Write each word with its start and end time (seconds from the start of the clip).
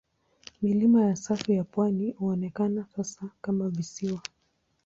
Milima 0.61 1.05
ya 1.05 1.15
safu 1.15 1.51
ya 1.51 1.63
pwani 1.63 2.11
huonekana 2.11 2.85
sasa 2.95 3.29
kama 3.41 3.69
visiwa. 3.69 4.21